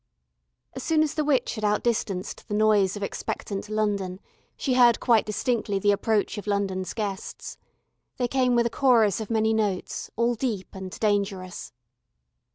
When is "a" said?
8.65-8.69